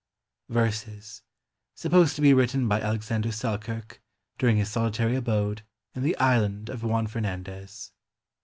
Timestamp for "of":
6.71-6.79